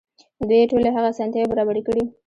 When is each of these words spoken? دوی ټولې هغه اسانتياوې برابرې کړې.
دوی 0.49 0.63
ټولې 0.71 0.89
هغه 0.95 1.07
اسانتياوې 1.13 1.51
برابرې 1.53 1.81
کړې. 1.87 2.03